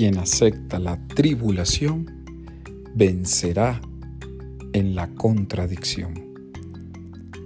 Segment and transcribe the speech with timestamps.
[0.00, 2.24] quien acepta la tribulación
[2.94, 3.82] vencerá
[4.72, 6.14] en la contradicción.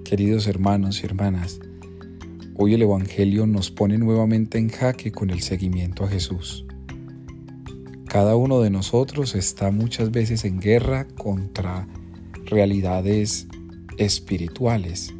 [0.04, 1.58] Queridos hermanos y hermanas,
[2.54, 6.64] hoy el Evangelio nos pone nuevamente en jaque con el seguimiento a Jesús.
[8.06, 11.88] Cada uno de nosotros está muchas veces en guerra contra
[12.44, 13.48] realidades
[13.98, 15.12] espirituales,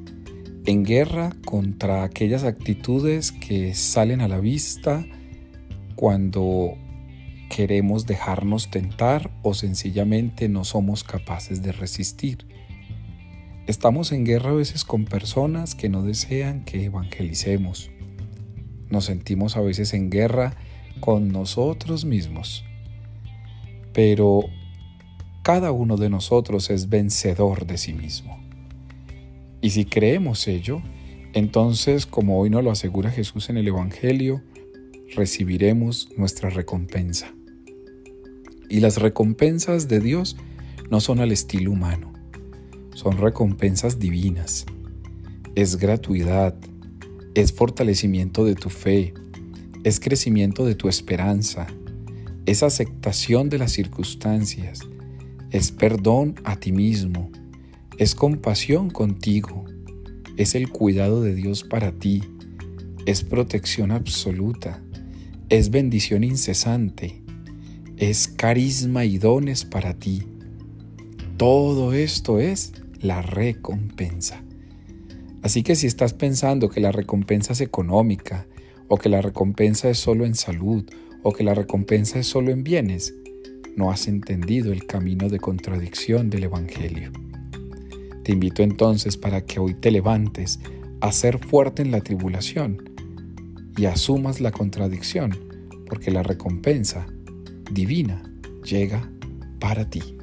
[0.67, 5.05] en guerra contra aquellas actitudes que salen a la vista
[5.97, 6.77] cuando
[7.55, 12.49] queremos dejarnos tentar o sencillamente no somos capaces de resistir.
[13.69, 17.93] Estamos en guerra a veces con personas que no desean que evangelicemos.
[18.91, 20.57] Nos sentimos a veces en guerra
[20.99, 22.65] con nosotros mismos.
[23.93, 24.41] Pero
[25.45, 28.37] cada uno de nosotros es vencedor de sí mismo.
[29.61, 30.83] Y si creemos ello,
[31.35, 34.43] entonces, como hoy nos lo asegura Jesús en el Evangelio,
[35.15, 37.33] recibiremos nuestra recompensa.
[38.75, 40.37] Y las recompensas de Dios
[40.91, 42.13] no son al estilo humano,
[42.93, 44.67] son recompensas divinas.
[45.55, 46.57] Es gratuidad,
[47.37, 49.15] es fortalecimiento de tu fe,
[49.85, 51.69] es crecimiento de tu esperanza,
[52.47, 54.81] es aceptación de las circunstancias,
[55.53, 57.31] es perdón a ti mismo,
[57.97, 59.67] es compasión contigo,
[60.37, 62.25] es el cuidado de Dios para ti,
[63.07, 64.83] es protección absoluta,
[65.49, 67.24] es bendición incesante,
[67.97, 70.25] es carisma y dones para ti.
[71.37, 74.43] Todo esto es la recompensa.
[75.43, 78.47] Así que si estás pensando que la recompensa es económica,
[78.89, 80.85] o que la recompensa es solo en salud,
[81.23, 83.15] o que la recompensa es solo en bienes,
[83.77, 87.13] no has entendido el camino de contradicción del Evangelio.
[88.23, 90.61] Te invito entonces para que hoy te levantes
[91.01, 92.91] a ser fuerte en la tribulación
[93.77, 95.37] y asumas la contradicción,
[95.87, 97.07] porque la recompensa
[97.71, 98.23] divina
[98.65, 99.09] llega
[99.59, 100.17] para ti.